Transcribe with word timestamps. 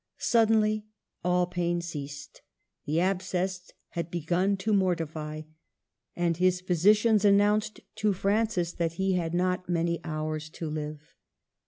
Suddenly 0.17 0.87
all 1.23 1.45
pain 1.45 1.79
ceased. 1.79 2.41
The 2.85 2.99
abscess 2.99 3.71
had 3.89 4.09
begun 4.09 4.57
to 4.57 4.73
mortify, 4.73 5.43
and 6.15 6.37
his 6.37 6.59
physicians 6.59 7.23
announced 7.23 7.81
to 7.97 8.11
Francis 8.11 8.73
that 8.73 8.93
he 8.93 9.13
had 9.13 9.35
not 9.35 9.69
many 9.69 9.99
hours 10.03 10.49
to 10.49 10.67
live. 10.71 11.13